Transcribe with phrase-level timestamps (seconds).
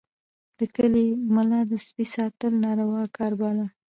[0.59, 3.65] د کلي ملا د سپي ساتل ناروا کار باله.